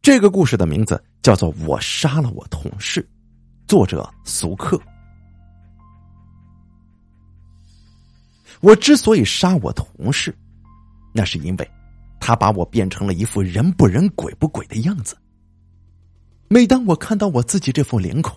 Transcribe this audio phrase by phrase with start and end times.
[0.00, 3.02] 这个故事的名字叫做《我杀了我同事》，
[3.68, 4.80] 作者俗客。
[8.60, 10.36] 我之所以杀我同事，
[11.12, 11.70] 那是因为
[12.20, 15.16] 他把我变成了一副人不人鬼不鬼的样子。
[16.48, 18.36] 每当我看到我自己这副脸孔，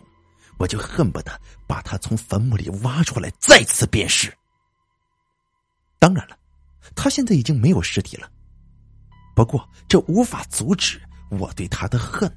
[0.57, 4.31] 我就恨不得把他从坟墓里挖出来，再次辨识。
[5.97, 6.37] 当然了，
[6.95, 8.29] 他现在已经没有尸体了。
[9.33, 11.01] 不过，这无法阻止
[11.31, 12.31] 我对他的恨。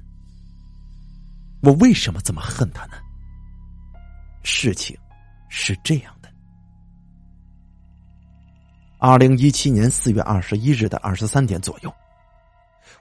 [1.61, 2.93] 我为什么这么恨他呢？
[4.43, 4.97] 事情
[5.49, 6.29] 是这样的：
[8.99, 11.93] 二零一七年四月二十一日的二十三点左右，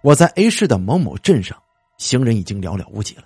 [0.03, 1.57] 我在 A 市的某某镇上，
[1.99, 3.25] 行人已经寥寥无几了。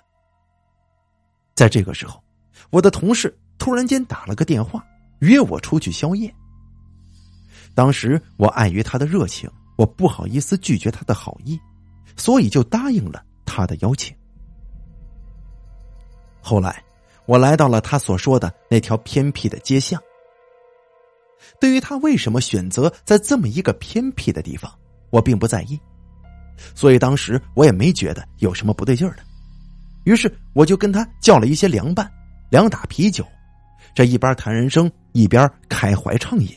[1.55, 2.23] 在这个时候，
[2.69, 4.85] 我的同事突然间打了个电话，
[5.19, 6.33] 约我出去宵夜。
[7.73, 9.49] 当时我碍于他的热情。
[9.77, 11.57] 我不好意思拒绝他的好意，
[12.19, 14.15] 所以就答应了他的邀请。
[16.41, 16.83] 后来，
[17.25, 19.99] 我来到了他所说的那条偏僻的街巷。
[21.59, 24.71] 对于他为什么选择在这么一个偏僻的地方，
[25.09, 25.79] 我并不在意，
[26.75, 29.23] 所以当时我也没觉得有什么不对劲儿的。
[30.03, 32.11] 于是，我就跟他叫了一些凉拌，
[32.49, 33.25] 两打啤酒，
[33.93, 36.49] 这一边谈人生，一边开怀畅饮。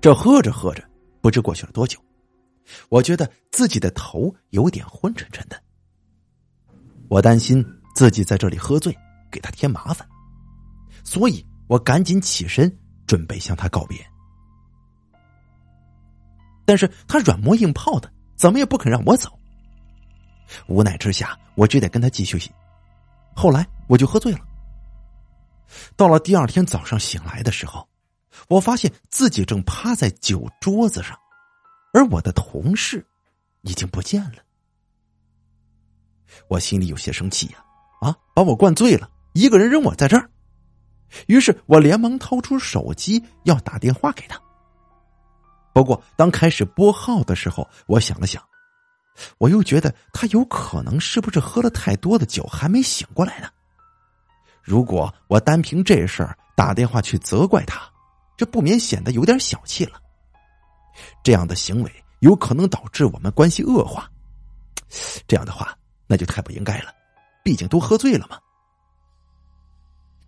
[0.00, 0.84] 这喝着喝着，
[1.20, 1.98] 不知过去了多久，
[2.88, 5.60] 我觉得自己的头有点昏沉沉的。
[7.08, 8.96] 我担心自己在这里喝醉，
[9.30, 10.06] 给他添麻烦，
[11.04, 12.70] 所以我赶紧起身
[13.06, 13.98] 准备向他告别。
[16.64, 19.30] 但是他软磨硬泡的，怎么也不肯让我走。
[20.66, 22.38] 无奈之下，我只得跟他继续。
[23.34, 24.40] 后来我就喝醉了。
[25.96, 27.88] 到了第二天早上醒来的时候。
[28.46, 31.18] 我发现自己正趴在酒桌子上，
[31.92, 33.04] 而我的同事
[33.62, 34.42] 已经不见了。
[36.48, 37.64] 我心里有些生气呀，
[38.00, 40.30] 啊，把我灌醉了，一个人扔我在这儿。
[41.26, 44.40] 于是我连忙掏出手机要打电话给他。
[45.72, 48.42] 不过当开始拨号的时候，我想了想，
[49.38, 53.48] 我又觉得他有可能是不是喝了太多的酒还没醒过来呢？
[54.62, 57.80] 如果我单凭这事儿打电话去责怪他。
[58.36, 60.00] 这不免显得有点小气了。
[61.22, 64.10] 这样的行为有可能导致我们关系恶化，
[65.26, 65.76] 这样的话
[66.06, 66.92] 那就太不应该了。
[67.44, 68.38] 毕竟都喝醉了嘛。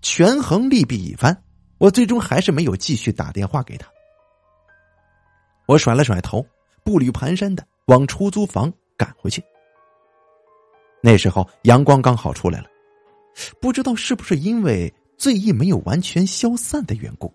[0.02, 1.42] 权衡利弊一番，
[1.78, 3.86] 我最终还是没有继续打电话给他。
[5.66, 6.44] 我甩了甩头，
[6.82, 9.44] 步履蹒跚的往出租房赶回去。
[11.02, 12.66] 那时候阳光刚好出来了，
[13.60, 17.32] 不知道是不是因为醉意没有完全消散的缘故。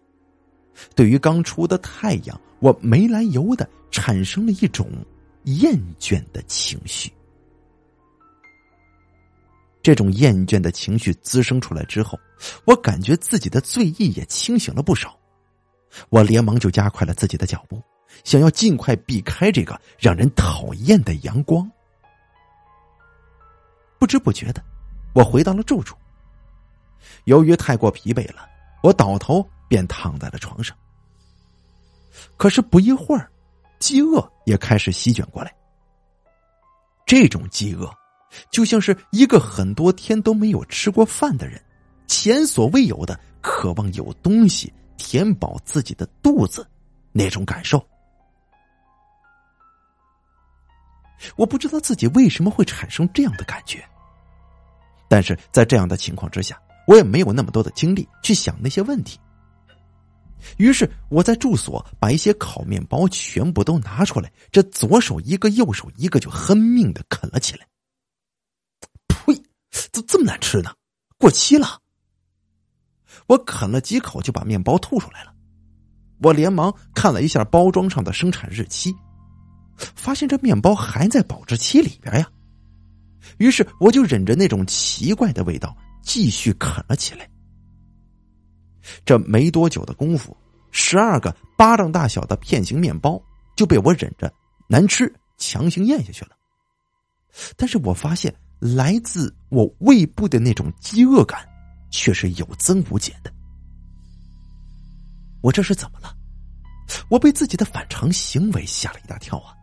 [0.95, 4.87] 对于刚出的太阳，我没来由的产生了一种
[5.43, 7.11] 厌倦的情绪。
[9.81, 12.19] 这种厌倦的情绪滋生出来之后，
[12.65, 15.15] 我感觉自己的醉意也清醒了不少。
[16.09, 17.81] 我连忙就加快了自己的脚步，
[18.23, 21.69] 想要尽快避开这个让人讨厌的阳光。
[23.99, 24.63] 不知不觉的，
[25.13, 25.95] 我回到了住处。
[27.25, 28.49] 由于太过疲惫了，
[28.81, 29.47] 我倒头。
[29.67, 30.75] 便躺在了床上。
[32.37, 33.29] 可是不一会儿，
[33.79, 35.53] 饥饿也开始席卷过来。
[37.05, 37.89] 这种饥饿，
[38.51, 41.61] 就像是一个很多天都没有吃过饭的人，
[42.07, 46.67] 前所未有的渴望有东西填饱自己的肚子
[47.11, 47.85] 那种感受。
[51.35, 53.83] 我不知道自己为什么会产生这样的感觉，
[55.07, 59.19] 但是在这样的情况之下，我也没有那么多的精力去想那些问题。
[60.57, 67.67] 于是我在住所把一些烤面包全部都拿出来，这左手一个，右手一个，就狠命的啃了起来。
[69.07, 69.35] 呸！
[69.91, 70.73] 怎这么难吃呢？
[71.17, 71.79] 过期了！
[73.27, 75.33] 我啃了几口就把面包吐出来了。
[76.21, 78.93] 我连忙看了一下包装上的生产日期，
[79.77, 82.29] 发现这面包还在保质期里边呀。
[83.37, 87.27] 于是我就忍着那种奇怪的味道，继续啃了起来。
[89.03, 90.35] 这没多久的功夫，
[90.71, 93.21] 十二个巴掌大小的片形面包
[93.55, 94.31] 就被我忍着
[94.67, 96.31] 难吃强行咽下去了。
[97.55, 101.47] 但是我发现来自我胃部的那种饥饿感
[101.89, 103.33] 却是有增无减的。
[105.41, 106.15] 我这是怎么了？
[107.09, 109.53] 我被自己的反常行为吓了一大跳啊！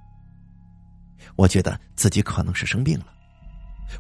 [1.36, 3.06] 我觉得自己可能是生病了，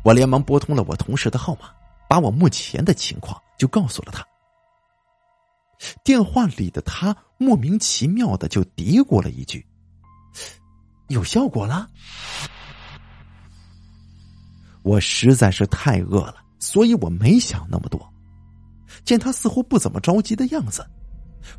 [0.02, 1.70] 我连忙拨通了我同事的号码，
[2.08, 4.26] 把我目前的情况就告诉了他。
[6.04, 9.64] 电话里的他莫名其妙的就嘀咕了一句
[11.08, 11.88] ：“有效果了。”
[14.82, 18.00] 我实在是太饿了，所以我没想那么多。
[19.04, 20.84] 见他似乎不怎么着急的样子，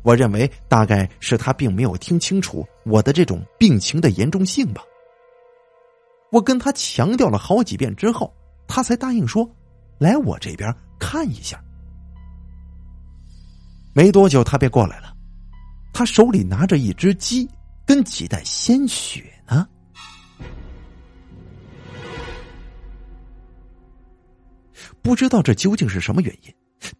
[0.02, 4.82] 我认为大概是他并没有听清楚我的这种病情的严重性吧。
[6.30, 8.32] 我跟他强调了好几遍之后，
[8.66, 9.48] 他才答应说
[9.98, 11.62] ：“来我这边看一下。”
[13.94, 15.14] 没多久，他便过来了，
[15.92, 17.48] 他手里拿着一只鸡
[17.86, 19.66] 跟几袋鲜血呢。
[25.00, 26.52] 不知道这究竟是什么原因，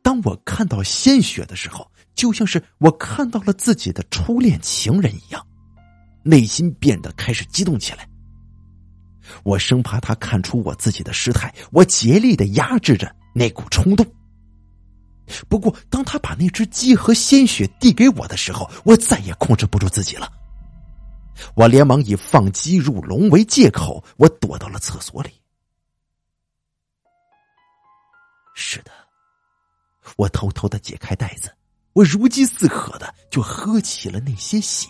[0.03, 5.45] 当我看到鲜血的时候，就像是我看到了自己的初恋情人一样，
[6.23, 8.09] 内心变得开始激动起来。
[9.43, 14.07] 我生怕他看出我自己的失态，我竭力的压制着那股冲动。
[15.49, 20.31] 不过，当他把那只鸡和鲜血递给我的时候，我再也控制不住自己了。
[21.55, 25.31] 我连忙以放鸡入笼为借口，我躲到了厕所里。
[28.55, 28.93] 是的，
[30.17, 31.53] 我偷偷的解开袋子，
[31.93, 34.89] 我如饥似渴的就喝起了那些血。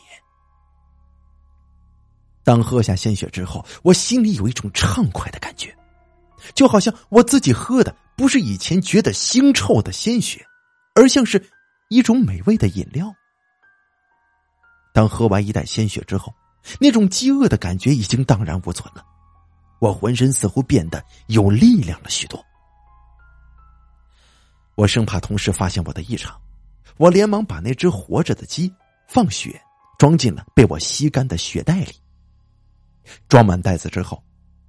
[2.43, 5.75] 当喝下鲜血之后，我心里有一种畅快的感觉，
[6.55, 10.47] 就好像我自己喝的不是以前觉得腥臭的鲜血，
[10.95, 11.51] 而像是
[11.89, 13.13] 一种美味的饮料。
[14.93, 16.33] 当喝完一袋鲜血之后，
[16.79, 19.05] 那种饥饿的感觉已经荡然无存了，
[19.81, 22.43] 我浑身似乎变得有力量了许多。
[24.77, 26.41] 我生怕同事发现我的异常，
[26.97, 28.73] 我连忙把那只活着的鸡
[29.09, 29.61] 放血，
[29.99, 31.93] 装进了被我吸干的血袋里。
[33.29, 34.23] 装满袋子之后，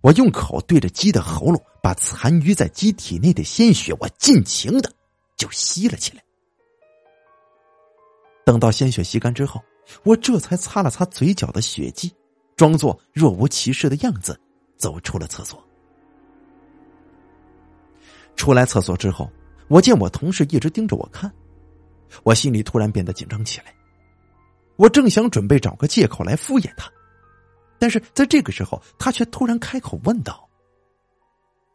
[0.06, 4.94] 我用口对着鸡的喉咙，把残余在鸡体内的鲜血，我尽情的
[5.36, 6.24] 就吸了起来。
[8.46, 9.60] 等到鲜血吸干之后，
[10.04, 12.14] 我这才擦了擦嘴角的血迹，
[12.56, 14.40] 装作若无其事的样子，
[14.78, 15.60] 走出了厕所。
[18.36, 19.28] 出来厕所之后，
[19.70, 21.34] 我见我同事一直盯着我看，
[22.22, 23.74] 我心里突然变得紧张起来。
[24.76, 26.92] 我正想准备找个借口来敷衍他。
[27.80, 30.48] 但是在这个时候，他却突然开口问道：“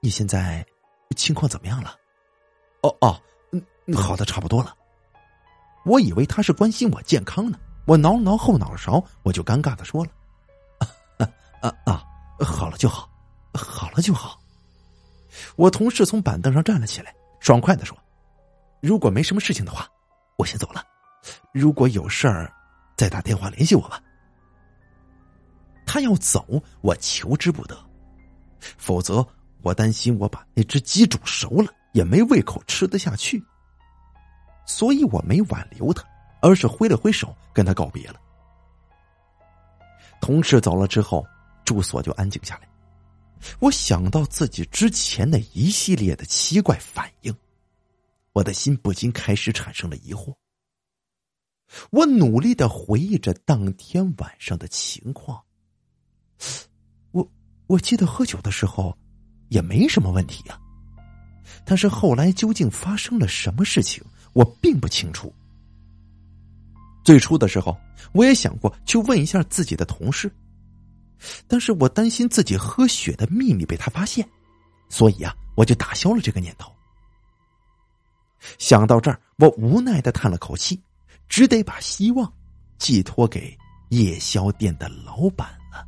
[0.01, 0.65] 你现在
[1.17, 1.95] 情况怎么样了
[2.83, 3.21] ？”“哦哦，
[3.53, 4.75] 嗯，好的差不多了。”
[5.85, 10.11] 我以为他是关心我健康呢，我挠挠后脑勺，我就尴尬的说了
[10.79, 10.89] ：“啊
[11.63, 12.05] 啊啊，
[12.45, 13.09] 好了就好，
[13.55, 14.39] 好了就好。”
[15.57, 17.97] 我同事从板凳上站了起来，爽快的说
[18.83, 19.89] ：“如果没什么事情的话，
[20.37, 20.85] 我先走了。
[21.53, 22.53] 如果有事儿，
[22.97, 24.03] 再打电话联系我吧。”
[25.93, 27.77] 他要走，我求之不得，
[28.61, 29.27] 否则
[29.61, 33.43] 我担心我把那只鸡煮熟了也没胃口吃得下去，
[34.65, 36.05] 所以我没挽留他，
[36.43, 38.21] 而是挥了挥手跟他告别了。
[40.21, 41.27] 同事走了之后，
[41.65, 42.69] 住所就安静下来。
[43.59, 47.35] 我想到自己之前的一系列的奇怪反应，
[48.33, 50.33] 我的心不禁开始产生了疑惑。
[51.91, 55.43] 我努力的回忆着当天晚上的情况。
[57.71, 58.97] 我记得喝酒的时候
[59.49, 60.59] 也没什么问题呀，
[61.65, 64.03] 但是后来究竟发生了什么事情，
[64.33, 65.33] 我并不清楚。
[67.05, 67.79] 最初的时候，
[68.11, 70.29] 我也想过去问一下自己的同事，
[71.47, 74.29] 但是我担心自己喝血的秘密被他发现，
[74.89, 76.73] 所以啊，我就打消了这个念头。
[78.59, 80.83] 想到这儿，我无奈的叹了口气，
[81.29, 82.33] 只得把希望
[82.79, 83.57] 寄托给
[83.91, 85.87] 夜宵店的老板了。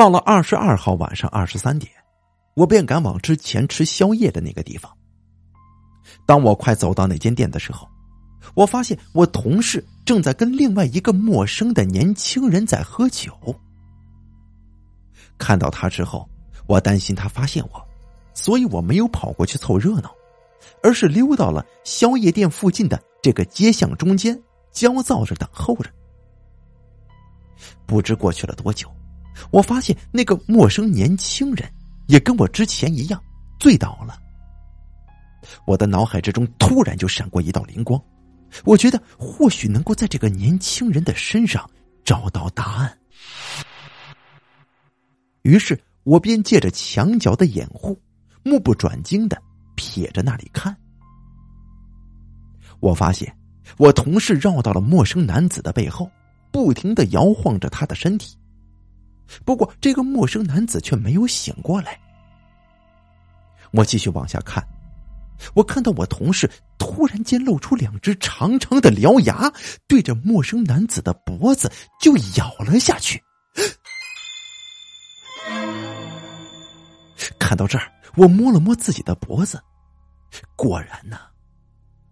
[0.00, 1.92] 到了二十二号晚上二十三点，
[2.54, 4.90] 我便赶往之前吃宵夜的那个地方。
[6.24, 7.86] 当我快走到那间店的时候，
[8.54, 13.30] 我发现我同事正在跟另外一个陌生的年轻人在喝酒。
[15.36, 16.26] 看到他之后，
[16.66, 17.86] 我担心他发现我，
[18.32, 20.10] 所以我没有跑过去凑热闹，
[20.82, 24.42] 而是溜到了宵夜店附近的这个街巷中间，
[24.72, 25.90] 焦躁着等候着。
[27.84, 28.90] 不知过去了多久，
[29.50, 31.70] 我发现那个陌生年轻人
[32.06, 33.22] 也跟我之前一样
[33.58, 34.18] 醉倒了。
[35.66, 38.00] 我的脑海之中突然就闪过一道灵光，
[38.64, 41.68] 我觉得或许能够在这个年轻人的身上
[42.04, 42.98] 找到答案。
[45.42, 47.98] 于是我便借着墙角的掩护，
[48.42, 49.40] 目不转睛的
[49.76, 50.76] 瞥着那里看。
[52.80, 53.34] 我发现
[53.78, 56.10] 我同事绕到了陌生男子的背后，
[56.50, 58.36] 不停的摇晃着他的身体。
[59.44, 61.98] 不过这个陌生男子却没有醒过来。
[63.72, 64.66] 我继续往下看，
[65.54, 69.52] 我看到我同事突然间露出两只长长的獠牙，
[69.86, 71.70] 对着陌生男子的脖子
[72.00, 73.22] 就咬了下去。
[77.38, 79.60] 看到这儿，我摸了摸自己的脖子，
[80.56, 81.18] 果然呢，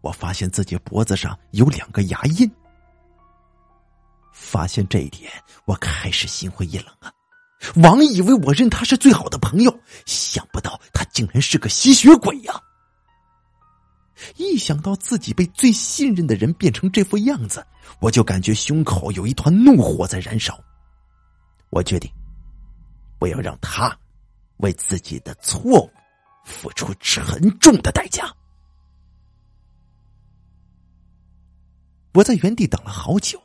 [0.00, 2.50] 我发现自己脖子上有两个牙印。
[4.32, 5.30] 发现这一点，
[5.64, 7.12] 我开始心灰意冷啊！
[7.82, 12.62] 王以为我认他是最好的朋友，想不到他竟然是个吸血鬼呀！
[14.36, 17.64] 一想到自己被最信任的人变成这副样子，
[18.00, 20.58] 我就感觉胸口有一团怒火在燃烧。
[21.70, 22.10] 我决定，
[23.18, 23.96] 不要让他
[24.58, 25.90] 为自己的错误
[26.44, 28.32] 付出沉重的代价。
[32.14, 33.40] 我在原地等了好久。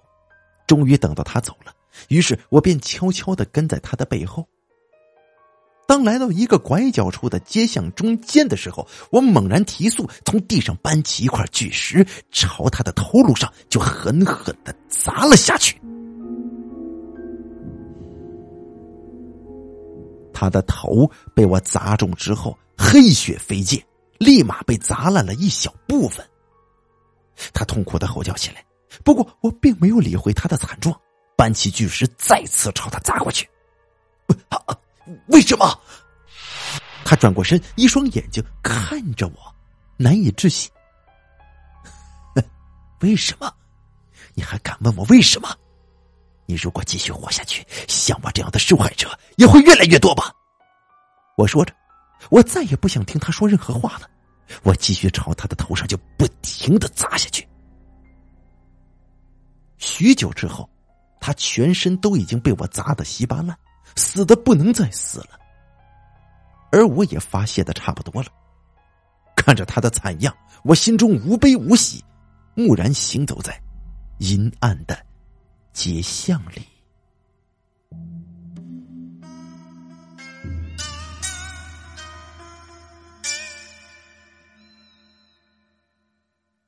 [0.67, 1.73] 终于等到他走了，
[2.07, 4.47] 于是我便悄悄的跟在他的背后。
[5.85, 15.79] 当来到一个拐角处的街巷中间的时候，我猛然提速，从地上搬起一块巨石，朝他的头颅上就狠狠的砸了下去。
[20.33, 23.85] 他的头被我砸中之后，黑血飞溅，
[24.17, 26.25] 立马被砸烂了一小部分。
[27.53, 28.63] 他痛苦的吼叫起来。
[29.03, 30.99] 不过我并没有理会他的惨状，
[31.35, 33.49] 搬起巨石再次朝他砸过去。
[35.27, 35.79] 为什么？
[37.05, 39.55] 他转过身，一双眼睛看着我，
[39.97, 40.71] 难以置信。
[43.01, 43.53] 为什么？
[44.33, 45.49] 你还敢问我为什么？
[46.45, 50.33] 你如果继续活下去，像我这样的受害者也会越来越多吧？
[51.35, 51.73] 我说着，
[52.29, 54.09] 我再也不想听他说任何话了。
[54.63, 57.47] 我继续朝他的头上就不停的砸下去。
[59.85, 60.69] 许久之后，
[61.19, 63.57] 他全身都已经被我砸得稀巴烂，
[63.97, 65.37] 死的不能再死了。
[66.71, 68.29] 而我也发泄的差不多了，
[69.35, 72.01] 看着他的惨样，我心中无悲无喜，
[72.55, 73.61] 木然行走在
[74.19, 74.97] 阴暗的
[75.73, 76.65] 街巷里。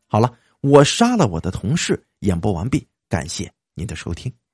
[0.05, 2.85] 好了，我杀了我的同事，演播完毕。
[3.15, 4.44] 感谢您的收听。